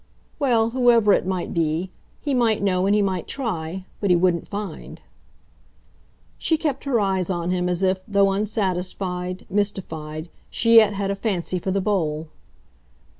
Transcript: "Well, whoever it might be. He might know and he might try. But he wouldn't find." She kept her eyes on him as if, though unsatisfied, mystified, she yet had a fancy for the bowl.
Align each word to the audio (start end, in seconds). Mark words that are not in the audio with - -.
"Well, 0.39 0.71
whoever 0.71 1.13
it 1.13 1.27
might 1.27 1.53
be. 1.53 1.91
He 2.21 2.33
might 2.33 2.63
know 2.63 2.87
and 2.87 2.95
he 2.95 3.03
might 3.03 3.27
try. 3.27 3.85
But 3.99 4.09
he 4.09 4.15
wouldn't 4.15 4.47
find." 4.47 4.99
She 6.39 6.57
kept 6.57 6.85
her 6.85 6.99
eyes 6.99 7.29
on 7.29 7.51
him 7.51 7.69
as 7.69 7.83
if, 7.83 8.01
though 8.07 8.31
unsatisfied, 8.31 9.45
mystified, 9.47 10.29
she 10.49 10.77
yet 10.77 10.93
had 10.93 11.11
a 11.11 11.15
fancy 11.15 11.59
for 11.59 11.69
the 11.69 11.81
bowl. 11.81 12.29